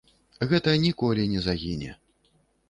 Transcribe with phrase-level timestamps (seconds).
[0.53, 1.91] Гэта ніколі не загіне.